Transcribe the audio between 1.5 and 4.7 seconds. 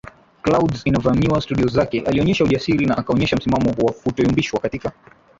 zake alionyesha ujasiri na akaonyesha msimamo wa kutoyumbishwa